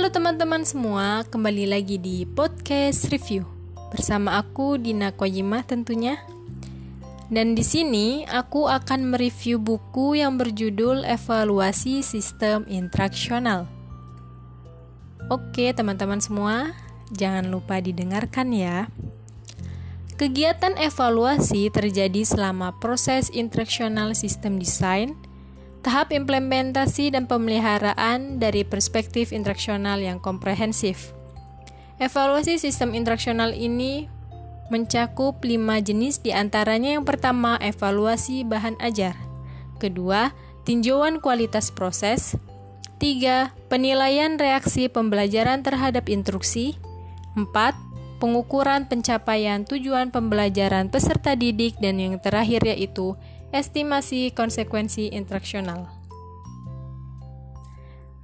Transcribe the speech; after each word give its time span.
Halo 0.00 0.16
teman-teman 0.16 0.64
semua, 0.64 1.28
kembali 1.28 1.76
lagi 1.76 2.00
di 2.00 2.24
podcast 2.24 3.12
review 3.12 3.44
bersama 3.92 4.40
aku 4.40 4.80
Dina 4.80 5.12
Koyimah 5.12 5.60
tentunya. 5.68 6.16
Dan 7.28 7.52
di 7.52 7.60
sini 7.60 8.24
aku 8.24 8.64
akan 8.64 9.12
mereview 9.12 9.60
buku 9.60 10.16
yang 10.16 10.40
berjudul 10.40 11.04
Evaluasi 11.04 12.00
Sistem 12.00 12.64
Interaksional. 12.64 13.68
Oke, 15.28 15.68
teman-teman 15.76 16.24
semua, 16.24 16.72
jangan 17.12 17.52
lupa 17.52 17.76
didengarkan 17.84 18.56
ya. 18.56 18.88
Kegiatan 20.16 20.80
evaluasi 20.80 21.68
terjadi 21.68 22.24
selama 22.24 22.72
proses 22.80 23.28
interaksional 23.28 24.16
sistem 24.16 24.56
desain 24.56 25.12
Tahap 25.80 26.12
implementasi 26.12 27.16
dan 27.16 27.24
pemeliharaan 27.24 28.36
dari 28.36 28.68
perspektif 28.68 29.32
interaksional 29.32 29.96
yang 29.96 30.20
komprehensif. 30.20 31.16
Evaluasi 31.96 32.60
sistem 32.60 32.92
interaksional 32.92 33.56
ini 33.56 34.08
mencakup 34.68 35.40
lima 35.40 35.80
jenis 35.80 36.20
di 36.20 36.36
antaranya 36.36 36.96
yang 36.96 37.04
pertama 37.08 37.56
evaluasi 37.58 38.44
bahan 38.44 38.76
ajar, 38.78 39.16
kedua 39.80 40.36
tinjauan 40.68 41.18
kualitas 41.18 41.72
proses, 41.72 42.36
tiga 43.00 43.56
penilaian 43.72 44.36
reaksi 44.36 44.86
pembelajaran 44.86 45.64
terhadap 45.64 46.06
instruksi, 46.06 46.76
empat 47.34 47.74
pengukuran 48.20 48.84
pencapaian 48.86 49.64
tujuan 49.64 50.12
pembelajaran 50.12 50.92
peserta 50.92 51.32
didik 51.34 51.80
dan 51.80 51.96
yang 51.96 52.20
terakhir 52.20 52.62
yaitu 52.68 53.16
estimasi 53.50 54.30
konsekuensi 54.30 55.10
interaksional. 55.10 55.90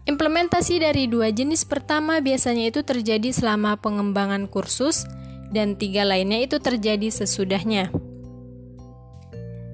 Implementasi 0.06 0.78
dari 0.78 1.10
dua 1.10 1.34
jenis 1.34 1.66
pertama 1.66 2.22
biasanya 2.22 2.70
itu 2.70 2.86
terjadi 2.86 3.34
selama 3.34 3.74
pengembangan 3.82 4.46
kursus 4.46 5.02
dan 5.50 5.74
tiga 5.74 6.06
lainnya 6.06 6.46
itu 6.46 6.62
terjadi 6.62 7.10
sesudahnya. 7.10 7.90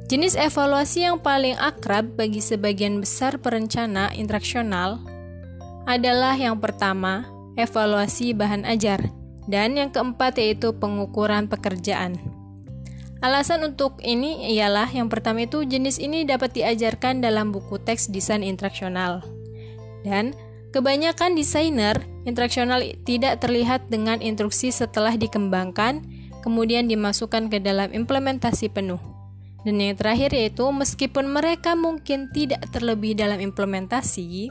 Jenis 0.09 0.37
evaluasi 0.37 1.05
yang 1.05 1.21
paling 1.21 1.57
akrab 1.61 2.17
bagi 2.17 2.41
sebagian 2.41 3.01
besar 3.01 3.41
perencana 3.41 4.13
interaksional 4.17 5.01
adalah 5.85 6.33
yang 6.33 6.57
pertama, 6.57 7.29
evaluasi 7.61 8.33
bahan 8.33 8.65
ajar, 8.65 9.05
dan 9.49 9.77
yang 9.77 9.93
keempat 9.93 10.41
yaitu 10.41 10.73
pengukuran 10.77 11.45
pekerjaan. 11.45 12.32
Alasan 13.23 13.63
untuk 13.63 14.03
ini 14.03 14.51
ialah 14.59 14.91
yang 14.91 15.07
pertama 15.07 15.47
itu 15.47 15.63
jenis 15.63 16.03
ini 16.03 16.27
dapat 16.27 16.59
diajarkan 16.59 17.23
dalam 17.23 17.55
buku 17.55 17.79
teks 17.79 18.11
desain 18.11 18.43
interaksional. 18.43 19.23
Dan 20.03 20.35
kebanyakan 20.75 21.39
desainer 21.39 22.03
interaksional 22.27 22.83
tidak 23.07 23.39
terlihat 23.39 23.87
dengan 23.87 24.19
instruksi 24.19 24.75
setelah 24.75 25.15
dikembangkan, 25.15 26.03
kemudian 26.43 26.91
dimasukkan 26.91 27.47
ke 27.47 27.63
dalam 27.63 27.95
implementasi 27.95 28.75
penuh. 28.75 28.99
Dan 29.63 29.79
yang 29.79 29.95
terakhir 29.95 30.35
yaitu 30.35 30.67
meskipun 30.75 31.31
mereka 31.31 31.79
mungkin 31.79 32.27
tidak 32.35 32.67
terlebih 32.75 33.15
dalam 33.15 33.39
implementasi, 33.39 34.51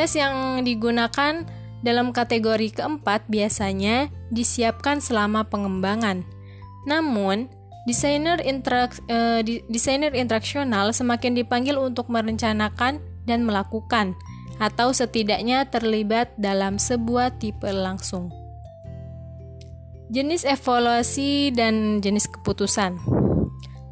tes 0.00 0.16
yang 0.16 0.64
digunakan 0.64 1.44
dalam 1.84 2.16
kategori 2.16 2.72
keempat 2.72 3.28
biasanya 3.28 4.08
disiapkan 4.32 5.04
selama 5.04 5.44
pengembangan. 5.52 6.24
Namun, 6.88 7.52
Desainer, 7.82 8.38
interak, 8.46 8.94
uh, 9.10 9.42
desainer 9.66 10.14
interaksional 10.14 10.94
semakin 10.94 11.34
dipanggil 11.34 11.74
untuk 11.82 12.06
merencanakan 12.06 13.02
dan 13.26 13.42
melakukan, 13.42 14.14
atau 14.62 14.94
setidaknya 14.94 15.66
terlibat 15.66 16.30
dalam 16.38 16.78
sebuah 16.78 17.42
tipe 17.42 17.66
langsung. 17.74 18.30
Jenis 20.12 20.46
evaluasi 20.46 21.50
dan 21.50 21.98
jenis 21.98 22.30
keputusan. 22.30 23.00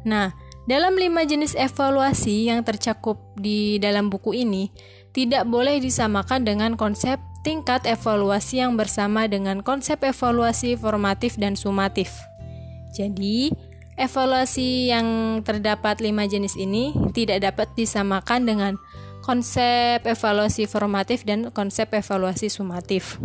Nah, 0.07 0.31
dalam 0.69 0.95
lima 0.95 1.27
jenis 1.27 1.57
evaluasi 1.57 2.47
yang 2.47 2.63
tercakup 2.63 3.19
di 3.35 3.81
dalam 3.81 4.07
buku 4.07 4.37
ini, 4.37 4.71
tidak 5.11 5.43
boleh 5.49 5.83
disamakan 5.83 6.47
dengan 6.47 6.79
konsep 6.79 7.19
tingkat 7.43 7.83
evaluasi 7.89 8.61
yang 8.61 8.77
bersama 8.77 9.25
dengan 9.25 9.65
konsep 9.65 9.99
evaluasi 10.05 10.77
formatif 10.77 11.35
dan 11.41 11.57
sumatif. 11.57 12.13
Jadi, 12.93 13.49
Evaluasi 13.99 14.87
yang 14.89 15.39
terdapat 15.43 15.99
lima 15.99 16.23
jenis 16.25 16.55
ini 16.55 16.95
tidak 17.11 17.43
dapat 17.43 17.67
disamakan 17.75 18.47
dengan 18.47 18.73
konsep 19.21 20.01
evaluasi 20.07 20.65
formatif 20.65 21.27
dan 21.27 21.53
konsep 21.53 21.91
evaluasi 21.93 22.49
sumatif. 22.49 23.21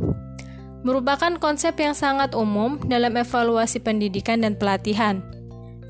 Merupakan 0.87 1.34
konsep 1.43 1.75
yang 1.82 1.99
sangat 1.99 2.37
umum 2.37 2.78
dalam 2.87 3.16
evaluasi 3.19 3.82
pendidikan 3.82 4.43
dan 4.44 4.54
pelatihan. 4.54 5.25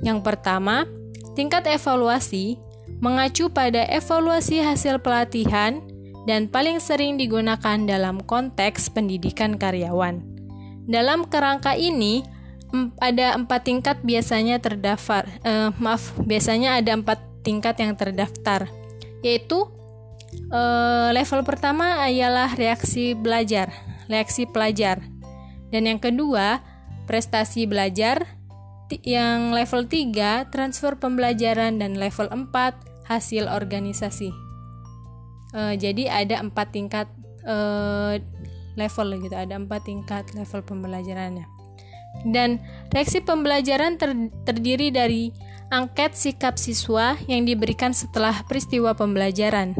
Yang 0.01 0.25
pertama, 0.25 0.89
tingkat 1.37 1.69
evaluasi 1.69 2.57
mengacu 3.01 3.53
pada 3.53 3.85
evaluasi 3.93 4.65
hasil 4.65 5.05
pelatihan 5.05 5.85
dan 6.25 6.49
paling 6.49 6.81
sering 6.81 7.21
digunakan 7.21 7.77
dalam 7.85 8.25
konteks 8.25 8.89
pendidikan 8.89 9.61
karyawan. 9.61 10.23
Dalam 10.87 11.27
kerangka 11.27 11.75
ini, 11.75 12.23
ada 13.01 13.37
empat 13.37 13.67
tingkat 13.67 13.97
biasanya 14.03 14.61
terdaftar. 14.61 15.29
Uh, 15.43 15.71
maaf, 15.79 16.15
biasanya 16.23 16.81
ada 16.81 16.97
empat 16.97 17.23
tingkat 17.47 17.79
yang 17.79 17.95
terdaftar, 17.95 18.67
yaitu 19.23 19.71
uh, 20.51 21.15
level 21.15 21.47
pertama 21.47 22.07
ialah 22.11 22.53
reaksi 22.59 23.15
belajar, 23.15 23.71
reaksi 24.11 24.45
pelajar, 24.51 24.99
dan 25.71 25.87
yang 25.87 26.03
kedua 26.03 26.63
prestasi 27.07 27.71
belajar, 27.71 28.27
yang 29.07 29.55
level 29.55 29.87
3 29.87 30.51
transfer 30.51 30.99
pembelajaran 30.99 31.79
dan 31.79 31.99
level 31.99 32.27
4 32.31 32.51
hasil 33.07 33.47
organisasi. 33.47 34.31
Uh, 35.55 35.75
jadi 35.79 36.11
ada 36.11 36.43
empat 36.43 36.75
tingkat 36.75 37.07
uh, 37.47 38.19
level 38.75 39.09
gitu, 39.23 39.35
ada 39.39 39.55
empat 39.55 39.87
tingkat 39.87 40.27
level 40.35 40.61
pembelajarannya. 40.67 41.56
Dan 42.25 42.63
reaksi 42.95 43.21
pembelajaran 43.21 44.01
ter 44.01 44.15
terdiri 44.47 44.95
dari 44.95 45.35
angket 45.69 46.15
sikap 46.15 46.57
siswa 46.57 47.19
yang 47.27 47.43
diberikan 47.43 47.91
setelah 47.91 48.47
peristiwa 48.47 48.95
pembelajaran. 48.95 49.75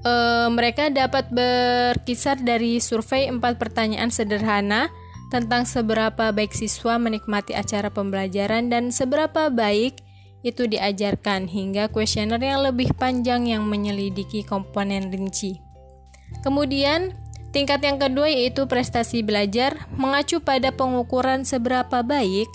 E, 0.00 0.14
mereka 0.48 0.88
dapat 0.88 1.28
berkisar 1.28 2.40
dari 2.40 2.80
survei 2.80 3.28
empat 3.28 3.60
pertanyaan 3.60 4.08
sederhana 4.08 4.88
tentang 5.28 5.68
seberapa 5.68 6.32
baik 6.34 6.50
siswa 6.56 6.98
menikmati 6.98 7.54
acara 7.54 7.92
pembelajaran 7.92 8.72
dan 8.72 8.90
seberapa 8.90 9.52
baik 9.52 10.02
itu 10.40 10.64
diajarkan 10.64 11.46
hingga 11.46 11.92
kuesioner 11.92 12.40
yang 12.40 12.64
lebih 12.64 12.96
panjang 12.96 13.44
yang 13.44 13.68
menyelidiki 13.68 14.40
komponen 14.42 15.12
rinci. 15.12 15.60
Kemudian, 16.40 17.12
Tingkat 17.50 17.82
yang 17.82 17.98
kedua 17.98 18.30
yaitu 18.30 18.70
prestasi 18.70 19.26
belajar, 19.26 19.90
mengacu 19.98 20.38
pada 20.38 20.70
pengukuran 20.70 21.42
seberapa 21.42 22.06
baik 22.06 22.46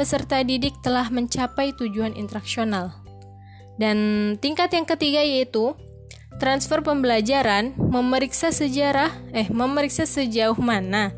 peserta 0.00 0.40
didik 0.40 0.78
telah 0.80 1.12
mencapai 1.12 1.76
tujuan 1.76 2.16
interaksional. 2.16 2.96
Dan 3.76 4.34
tingkat 4.40 4.72
yang 4.72 4.88
ketiga 4.88 5.20
yaitu 5.20 5.76
transfer 6.40 6.80
pembelajaran, 6.80 7.76
memeriksa 7.76 8.48
sejarah, 8.48 9.12
eh 9.36 9.46
memeriksa 9.52 10.08
sejauh 10.08 10.56
mana 10.56 11.12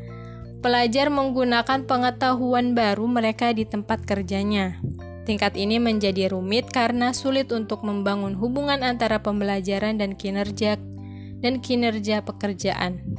pelajar 0.61 1.09
menggunakan 1.09 1.89
pengetahuan 1.89 2.77
baru 2.77 3.09
mereka 3.09 3.49
di 3.51 3.65
tempat 3.65 4.05
kerjanya. 4.05 4.77
Tingkat 5.25 5.57
ini 5.57 5.81
menjadi 5.81 6.29
rumit 6.29 6.69
karena 6.69 7.13
sulit 7.17 7.49
untuk 7.49 7.81
membangun 7.81 8.37
hubungan 8.37 8.85
antara 8.85 9.21
pembelajaran 9.21 9.97
dan 9.97 10.13
kinerja 10.13 10.77
dan 11.41 11.57
kinerja 11.61 12.21
pekerjaan. 12.21 13.10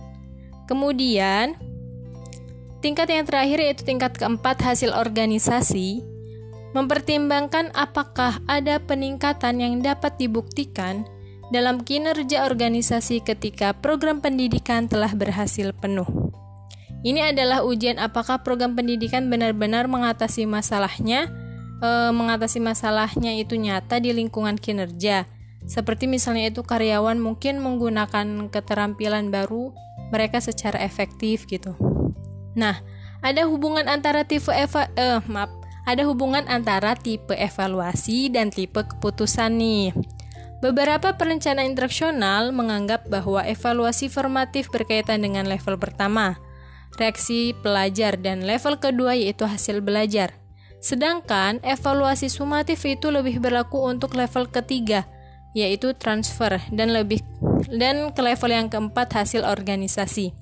Kemudian, 0.71 1.59
tingkat 2.81 3.11
yang 3.11 3.27
terakhir 3.27 3.59
yaitu 3.63 3.83
tingkat 3.83 4.15
keempat 4.15 4.63
hasil 4.63 4.95
organisasi 4.95 6.03
mempertimbangkan 6.73 7.69
apakah 7.77 8.41
ada 8.49 8.81
peningkatan 8.81 9.61
yang 9.61 9.75
dapat 9.85 10.17
dibuktikan 10.17 11.05
dalam 11.53 11.85
kinerja 11.85 12.49
organisasi 12.49 13.21
ketika 13.21 13.77
program 13.77 14.25
pendidikan 14.25 14.89
telah 14.89 15.13
berhasil 15.13 15.77
penuh. 15.77 16.09
Ini 17.05 17.35
adalah 17.35 17.67
ujian 17.67 18.01
apakah 18.01 18.41
program 18.41 18.73
pendidikan 18.73 19.29
benar-benar 19.29 19.85
mengatasi 19.91 20.49
masalahnya, 20.49 21.29
e, 21.83 21.91
mengatasi 22.15 22.63
masalahnya 22.63 23.37
itu 23.37 23.59
nyata 23.59 24.01
di 24.01 24.17
lingkungan 24.17 24.57
kinerja 24.57 25.29
seperti 25.67 26.11
misalnya 26.11 26.51
itu 26.51 26.67
karyawan 26.67 27.23
mungkin 27.23 27.63
menggunakan 27.63 28.51
keterampilan 28.51 29.31
baru 29.31 29.71
mereka 30.13 30.45
secara 30.45 30.77
efektif 30.85 31.49
gitu. 31.49 31.73
Nah, 32.53 32.85
ada 33.25 33.49
hubungan 33.49 33.89
antara 33.89 34.29
tipe 34.29 34.53
eva 34.53 34.93
eh 34.95 35.25
maaf, 35.25 35.49
ada 35.89 36.05
hubungan 36.05 36.45
antara 36.47 36.95
tipe 36.95 37.33
evaluasi 37.33 38.29
dan 38.29 38.53
tipe 38.53 38.85
keputusan 38.85 39.57
nih. 39.57 39.91
Beberapa 40.63 41.19
perencana 41.19 41.67
instruksional 41.67 42.55
menganggap 42.55 43.11
bahwa 43.11 43.43
evaluasi 43.43 44.07
formatif 44.07 44.71
berkaitan 44.71 45.27
dengan 45.27 45.43
level 45.51 45.75
pertama, 45.75 46.39
reaksi 47.03 47.51
pelajar, 47.67 48.15
dan 48.15 48.47
level 48.47 48.79
kedua 48.79 49.19
yaitu 49.19 49.43
hasil 49.43 49.83
belajar. 49.83 50.39
Sedangkan 50.79 51.59
evaluasi 51.67 52.31
sumatif 52.31 52.87
itu 52.87 53.11
lebih 53.11 53.43
berlaku 53.43 53.83
untuk 53.83 54.15
level 54.15 54.47
ketiga, 54.51 55.03
yaitu 55.53 55.93
transfer, 55.97 56.61
dan 56.73 56.93
lebih 56.93 57.21
dan 57.69 58.11
ke 58.13 58.21
level 58.21 58.51
yang 58.51 58.69
keempat 58.73 59.13
hasil 59.13 59.45
organisasi. 59.45 60.33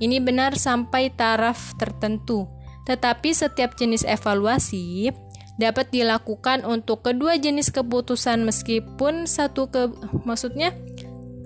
Ini 0.00 0.20
benar 0.24 0.56
sampai 0.56 1.12
taraf 1.12 1.76
tertentu, 1.76 2.48
tetapi 2.88 3.36
setiap 3.36 3.76
jenis 3.76 4.04
evaluasi 4.08 5.12
dapat 5.60 5.92
dilakukan 5.92 6.64
untuk 6.64 7.04
kedua 7.04 7.36
jenis 7.36 7.68
keputusan 7.68 8.48
meskipun 8.48 9.28
satu 9.28 9.68
ke 9.68 9.92
maksudnya 10.24 10.72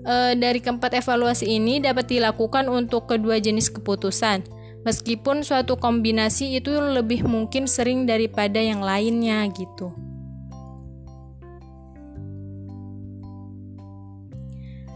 e, 0.07 0.39
dari 0.39 0.63
keempat 0.63 0.95
evaluasi 1.03 1.59
ini 1.59 1.83
dapat 1.83 2.07
dilakukan 2.07 2.71
untuk 2.71 3.11
kedua 3.11 3.43
jenis 3.43 3.67
keputusan 3.75 4.47
meskipun 4.87 5.43
suatu 5.43 5.75
kombinasi 5.75 6.55
itu 6.55 6.71
lebih 6.79 7.27
mungkin 7.27 7.67
sering 7.67 8.07
daripada 8.07 8.61
yang 8.61 8.79
lainnya 8.79 9.43
gitu. 9.51 9.91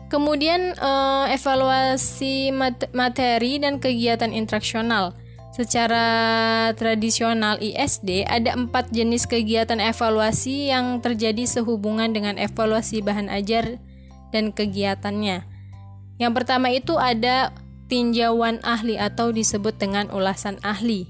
Kemudian 0.10 0.74
eh, 0.74 1.26
evaluasi 1.38 2.50
materi 2.92 3.62
dan 3.62 3.78
kegiatan 3.78 4.34
instruksional. 4.34 5.14
Secara 5.50 6.06
tradisional 6.78 7.60
ISD 7.60 8.24
ada 8.26 8.56
empat 8.56 8.90
jenis 8.96 9.28
kegiatan 9.28 9.82
evaluasi 9.82 10.72
yang 10.72 11.02
terjadi 11.04 11.46
sehubungan 11.46 12.10
dengan 12.14 12.38
evaluasi 12.38 13.02
bahan 13.06 13.28
ajar 13.28 13.78
dan 14.34 14.54
kegiatannya. 14.54 15.46
Yang 16.22 16.34
pertama 16.34 16.70
itu 16.72 16.96
ada 16.96 17.52
tinjauan 17.90 18.62
ahli 18.62 19.02
atau 19.02 19.34
disebut 19.34 19.76
dengan 19.82 20.08
ulasan 20.14 20.62
ahli. 20.62 21.10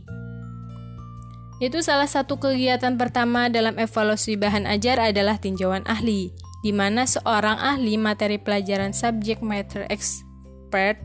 Itu 1.59 1.83
salah 1.83 2.07
satu 2.07 2.39
kegiatan 2.39 2.95
pertama 2.95 3.51
dalam 3.51 3.75
evaluasi 3.75 4.39
bahan 4.39 4.63
ajar 4.63 5.03
adalah 5.03 5.35
tinjauan 5.35 5.83
ahli, 5.83 6.31
di 6.59 6.75
mana 6.75 7.07
seorang 7.07 7.55
ahli 7.55 7.95
materi 7.95 8.35
pelajaran 8.35 8.91
subject 8.91 9.39
matter 9.39 9.87
expert 9.87 10.99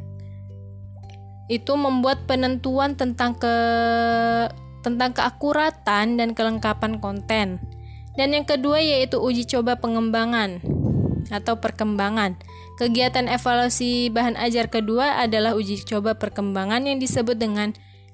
itu 1.46 1.72
membuat 1.76 2.24
penentuan 2.24 2.96
tentang 2.96 3.36
ke 3.36 3.54
tentang 4.80 5.16
keakuratan 5.16 6.20
dan 6.20 6.28
kelengkapan 6.36 7.00
konten. 7.00 7.60
Dan 8.14 8.30
yang 8.30 8.46
kedua 8.46 8.78
yaitu 8.78 9.18
uji 9.18 9.48
coba 9.48 9.80
pengembangan 9.80 10.62
atau 11.32 11.58
perkembangan. 11.58 12.38
Kegiatan 12.78 13.30
evaluasi 13.30 14.10
bahan 14.10 14.34
ajar 14.38 14.68
kedua 14.68 15.22
adalah 15.22 15.54
uji 15.54 15.82
coba 15.86 16.14
perkembangan 16.18 16.84
yang 16.84 16.98
disebut 16.98 17.38
dengan 17.38 17.72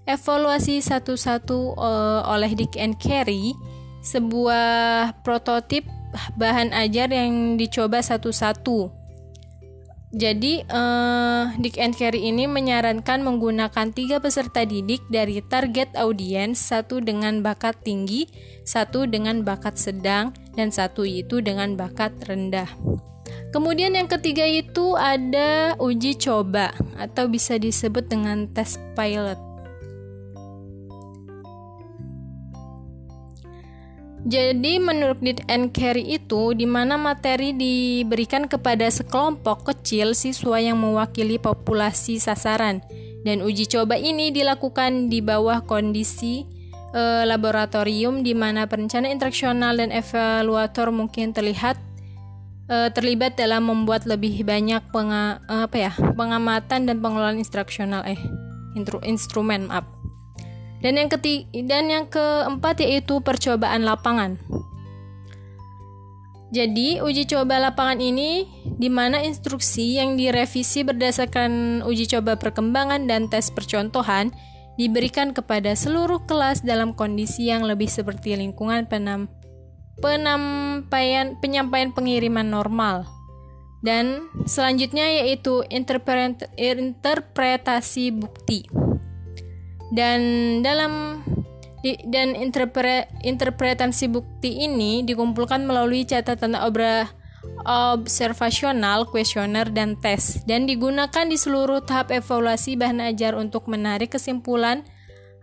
evaluasi 0.08 0.81
satu-satu 0.81 1.76
uh, 1.76 2.20
oleh 2.28 2.52
Dick 2.56 2.76
and 2.81 2.96
Carey, 2.96 3.52
sebuah 4.00 5.20
prototip 5.20 5.84
bahan 6.35 6.75
ajar 6.75 7.11
yang 7.11 7.55
dicoba 7.61 8.03
satu-satu 8.03 9.01
jadi, 10.11 10.67
uh, 10.67 11.55
Dick 11.62 11.79
and 11.79 11.95
Carey 11.95 12.35
ini 12.35 12.51
menyarankan 12.51 13.23
menggunakan 13.23 13.95
tiga 13.95 14.19
peserta 14.19 14.67
didik 14.67 15.07
dari 15.07 15.39
target 15.39 15.95
audiens, 15.95 16.59
satu 16.59 16.99
dengan 16.99 17.47
bakat 17.47 17.79
tinggi, 17.87 18.27
satu 18.67 19.07
dengan 19.07 19.47
bakat 19.47 19.79
sedang, 19.79 20.35
dan 20.59 20.75
satu 20.75 21.07
itu 21.07 21.39
dengan 21.39 21.79
bakat 21.79 22.11
rendah. 22.27 22.67
Kemudian 23.55 23.95
yang 23.95 24.11
ketiga 24.11 24.43
itu 24.43 24.99
ada 24.99 25.79
uji 25.79 26.19
coba 26.19 26.75
atau 26.99 27.31
bisa 27.31 27.55
disebut 27.55 28.11
dengan 28.11 28.51
tes 28.51 28.83
pilot. 28.99 29.50
Jadi 34.20 34.76
menurut 34.76 35.17
Did 35.25 35.49
and 35.49 35.72
Carry 35.72 36.05
itu 36.20 36.52
di 36.52 36.69
mana 36.69 37.00
materi 37.00 37.56
diberikan 37.56 38.44
kepada 38.44 38.84
sekelompok 38.93 39.72
kecil 39.72 40.12
siswa 40.12 40.61
yang 40.61 40.76
mewakili 40.76 41.40
populasi 41.40 42.20
sasaran 42.20 42.84
dan 43.25 43.44
uji 43.44 43.69
coba 43.69 43.96
ini 43.96 44.32
dilakukan 44.32 45.12
di 45.12 45.20
bawah 45.25 45.64
kondisi 45.64 46.44
e, 46.93 47.02
laboratorium 47.25 48.25
di 48.25 48.32
mana 48.32 48.64
perencana 48.64 49.08
instruksional 49.08 49.76
dan 49.76 49.93
evaluator 49.93 50.93
mungkin 50.93 51.32
terlihat 51.32 51.76
e, 52.69 52.93
terlibat 52.93 53.37
dalam 53.37 53.69
membuat 53.69 54.08
lebih 54.08 54.44
banyak 54.44 54.81
penga, 54.93 55.40
apa 55.49 55.76
ya, 55.76 55.93
pengamatan 56.16 56.88
dan 56.88 56.96
pengelolaan 57.00 57.40
instruksional 57.40 58.05
eh 58.05 58.20
instrumen 59.05 59.69
maaf. 59.69 60.00
Dan 60.81 60.97
yang 60.97 61.12
ketiga 61.12 61.44
dan 61.69 61.93
yang 61.93 62.09
keempat 62.09 62.81
yaitu 62.81 63.21
percobaan 63.21 63.85
lapangan. 63.85 64.41
Jadi, 66.50 66.99
uji 66.99 67.31
coba 67.31 67.62
lapangan 67.62 68.03
ini 68.03 68.43
di 68.67 68.91
mana 68.91 69.23
instruksi 69.23 70.03
yang 70.03 70.19
direvisi 70.19 70.82
berdasarkan 70.82 71.87
uji 71.87 72.11
coba 72.11 72.35
perkembangan 72.35 73.06
dan 73.06 73.31
tes 73.31 73.55
percontohan 73.55 74.35
diberikan 74.75 75.31
kepada 75.31 75.79
seluruh 75.79 76.27
kelas 76.27 76.67
dalam 76.67 76.91
kondisi 76.91 77.55
yang 77.55 77.62
lebih 77.62 77.87
seperti 77.87 78.35
lingkungan 78.35 78.91
penam, 78.91 79.31
penampaian 80.03 81.38
penyampaian 81.38 81.94
pengiriman 81.94 82.50
normal. 82.50 83.06
Dan 83.81 84.29
selanjutnya 84.44 85.23
yaitu 85.23 85.65
interpretasi 85.71 88.11
bukti 88.11 88.67
dan 89.90 90.20
dalam 90.62 91.22
di, 91.81 91.96
dan 92.06 92.37
interpre, 92.37 93.08
interpretasi 93.25 94.12
bukti 94.12 94.64
ini 94.64 95.02
dikumpulkan 95.02 95.64
melalui 95.64 96.04
catatan 96.04 96.54
obra 96.54 97.08
observasional, 97.64 99.08
kuesioner, 99.08 99.69
dan 99.72 99.96
tes, 99.96 100.44
dan 100.44 100.69
digunakan 100.69 101.25
di 101.25 101.37
seluruh 101.40 101.84
tahap 101.84 102.12
evaluasi 102.12 102.76
bahan 102.76 103.00
ajar 103.12 103.37
untuk 103.37 103.69
menarik 103.69 104.12
kesimpulan 104.12 104.84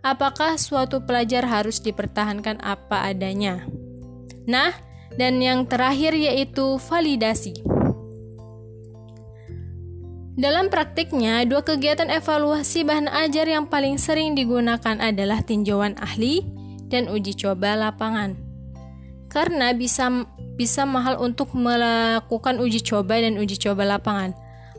apakah 0.02 0.54
suatu 0.54 1.02
pelajar 1.02 1.46
harus 1.46 1.82
dipertahankan 1.82 2.62
apa 2.62 3.10
adanya. 3.10 3.66
Nah, 4.46 4.72
dan 5.18 5.42
yang 5.42 5.66
terakhir 5.66 6.14
yaitu 6.14 6.78
validasi. 6.78 7.77
Dalam 10.38 10.70
praktiknya, 10.70 11.42
dua 11.42 11.66
kegiatan 11.66 12.06
evaluasi 12.14 12.86
bahan 12.86 13.10
ajar 13.10 13.50
yang 13.50 13.66
paling 13.66 13.98
sering 13.98 14.38
digunakan 14.38 14.94
adalah 15.02 15.42
tinjauan 15.42 15.98
ahli 15.98 16.46
dan 16.86 17.10
uji 17.10 17.34
coba 17.34 17.74
lapangan. 17.74 18.38
Karena 19.26 19.74
bisa 19.74 20.06
bisa 20.54 20.86
mahal 20.86 21.18
untuk 21.18 21.58
melakukan 21.58 22.62
uji 22.62 22.86
coba 22.86 23.18
dan 23.18 23.34
uji 23.34 23.58
coba 23.58 23.82
lapangan. 23.82 24.30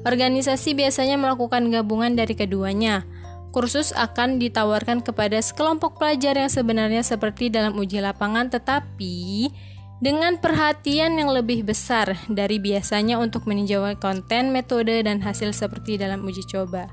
Organisasi 0.07 0.79
biasanya 0.79 1.19
melakukan 1.19 1.67
gabungan 1.67 2.15
dari 2.15 2.39
keduanya. 2.39 3.03
Kursus 3.51 3.91
akan 3.91 4.39
ditawarkan 4.39 5.03
kepada 5.03 5.43
sekelompok 5.43 5.99
pelajar 5.99 6.39
yang 6.39 6.47
sebenarnya 6.47 7.03
seperti 7.03 7.51
dalam 7.51 7.75
uji 7.75 7.99
lapangan 7.99 8.47
tetapi 8.47 9.51
dengan 10.00 10.39
perhatian 10.39 11.20
yang 11.20 11.27
lebih 11.32 11.68
besar 11.68 12.15
dari 12.32 12.56
biasanya 12.56 13.20
untuk 13.20 13.44
meninjau 13.44 13.84
konten, 14.00 14.56
metode, 14.56 15.03
dan 15.03 15.20
hasil 15.20 15.51
seperti 15.51 16.00
dalam 16.00 16.24
uji 16.24 16.48
coba. 16.48 16.88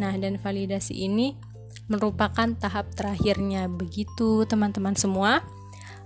Nah, 0.00 0.16
dan 0.16 0.40
validasi 0.40 0.96
ini 0.96 1.36
merupakan 1.92 2.48
tahap 2.56 2.88
terakhirnya. 2.96 3.68
Begitu, 3.68 4.48
teman-teman 4.48 4.96
semua. 4.96 5.44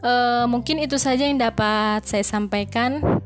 E, 0.03 0.13
mungkin 0.51 0.83
itu 0.83 0.99
saja 0.99 1.27
yang 1.31 1.39
dapat 1.39 2.03
saya 2.11 2.27
sampaikan. 2.27 3.23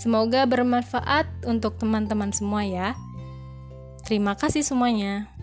Semoga 0.00 0.48
bermanfaat 0.48 1.44
untuk 1.44 1.76
teman-teman 1.76 2.32
semua, 2.32 2.64
ya. 2.64 2.96
Terima 4.08 4.36
kasih 4.36 4.64
semuanya. 4.64 5.33